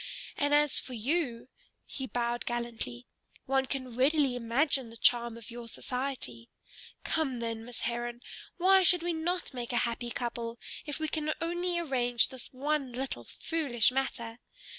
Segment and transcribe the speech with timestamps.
[0.35, 1.47] And as for you,"
[1.85, 3.05] he bowed gallantly,
[3.45, 6.49] "one can readily imagine the charm of your society.
[7.03, 8.21] Come, then, Miss Heron,
[8.57, 12.93] why should we not make a happy couple, if we can only arrange this one
[12.93, 14.39] little foolish matter?